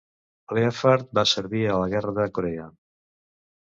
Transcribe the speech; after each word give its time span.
Leaphart 0.57 1.11
va 1.19 1.25
servir 1.33 1.61
a 1.67 1.77
la 1.83 1.91
Guerra 1.93 2.17
de 2.21 2.29
Corea. 2.39 2.67